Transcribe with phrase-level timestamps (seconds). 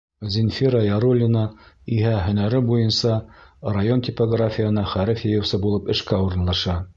[0.35, 1.43] Зинфира Яруллина
[1.97, 3.19] иһә һөнәре буйынса
[3.77, 6.81] район типографияһына хәреф йыйыусы булып эшкә урынлаша.